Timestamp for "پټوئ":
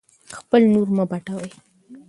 1.11-1.49